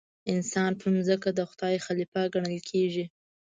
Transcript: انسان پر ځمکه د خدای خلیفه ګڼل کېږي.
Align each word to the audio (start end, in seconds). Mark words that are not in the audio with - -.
انسان 0.33 0.71
پر 0.79 0.89
ځمکه 1.07 1.29
د 1.33 1.39
خدای 1.49 1.75
خلیفه 1.85 2.21
ګڼل 2.33 2.57
کېږي. 2.69 3.05